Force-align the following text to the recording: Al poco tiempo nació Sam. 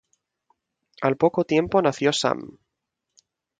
Al 1.09 1.15
poco 1.15 1.43
tiempo 1.45 1.79
nació 1.79 2.11
Sam. 2.11 2.43